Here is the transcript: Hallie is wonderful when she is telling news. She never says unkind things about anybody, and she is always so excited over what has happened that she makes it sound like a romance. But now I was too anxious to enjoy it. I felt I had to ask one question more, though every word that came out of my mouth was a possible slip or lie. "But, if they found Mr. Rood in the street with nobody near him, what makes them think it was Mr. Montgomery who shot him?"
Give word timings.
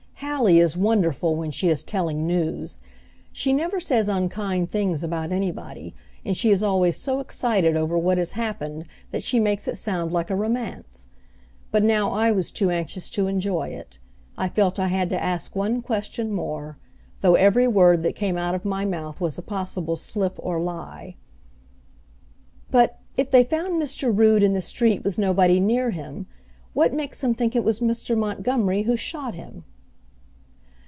Hallie 0.23 0.59
is 0.59 0.77
wonderful 0.77 1.35
when 1.35 1.49
she 1.51 1.67
is 1.69 1.83
telling 1.83 2.25
news. 2.27 2.79
She 3.31 3.51
never 3.53 3.79
says 3.79 4.07
unkind 4.07 4.69
things 4.71 5.03
about 5.03 5.31
anybody, 5.31 5.93
and 6.23 6.37
she 6.37 6.51
is 6.51 6.61
always 6.63 6.95
so 6.95 7.19
excited 7.19 7.75
over 7.75 7.97
what 7.97 8.19
has 8.19 8.31
happened 8.33 8.85
that 9.09 9.23
she 9.23 9.39
makes 9.39 9.67
it 9.67 9.77
sound 9.77 10.11
like 10.11 10.29
a 10.29 10.35
romance. 10.35 11.07
But 11.71 11.83
now 11.83 12.11
I 12.11 12.31
was 12.31 12.51
too 12.51 12.69
anxious 12.69 13.09
to 13.11 13.27
enjoy 13.27 13.69
it. 13.69 13.97
I 14.37 14.47
felt 14.47 14.79
I 14.79 14.87
had 14.87 15.09
to 15.09 15.21
ask 15.21 15.55
one 15.55 15.81
question 15.81 16.31
more, 16.31 16.77
though 17.21 17.35
every 17.35 17.67
word 17.67 18.03
that 18.03 18.15
came 18.15 18.37
out 18.37 18.53
of 18.55 18.63
my 18.63 18.85
mouth 18.85 19.19
was 19.19 19.39
a 19.39 19.43
possible 19.43 19.95
slip 19.95 20.35
or 20.37 20.59
lie. 20.61 21.15
"But, 22.69 22.99
if 23.17 23.31
they 23.31 23.43
found 23.43 23.81
Mr. 23.81 24.15
Rood 24.15 24.43
in 24.43 24.53
the 24.53 24.61
street 24.61 25.03
with 25.03 25.17
nobody 25.17 25.59
near 25.59 25.89
him, 25.89 26.27
what 26.73 26.93
makes 26.93 27.21
them 27.21 27.33
think 27.33 27.55
it 27.55 27.63
was 27.63 27.79
Mr. 27.79 28.15
Montgomery 28.15 28.83
who 28.83 28.95
shot 28.95 29.33
him?" 29.33 29.63